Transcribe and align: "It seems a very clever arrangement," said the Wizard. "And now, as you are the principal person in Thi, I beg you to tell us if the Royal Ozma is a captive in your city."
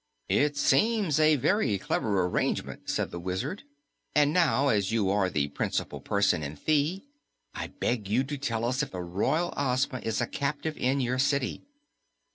"It 0.29 0.57
seems 0.57 1.19
a 1.19 1.35
very 1.35 1.77
clever 1.77 2.25
arrangement," 2.25 2.89
said 2.89 3.11
the 3.11 3.19
Wizard. 3.19 3.61
"And 4.15 4.33
now, 4.33 4.69
as 4.69 4.91
you 4.91 5.11
are 5.11 5.29
the 5.29 5.49
principal 5.49 6.01
person 6.01 6.41
in 6.41 6.55
Thi, 6.55 7.03
I 7.53 7.67
beg 7.67 8.07
you 8.07 8.23
to 8.23 8.37
tell 8.39 8.65
us 8.65 8.81
if 8.81 8.89
the 8.89 9.03
Royal 9.03 9.53
Ozma 9.55 9.99
is 9.99 10.19
a 10.19 10.25
captive 10.25 10.75
in 10.75 11.01
your 11.01 11.19
city." 11.19 11.61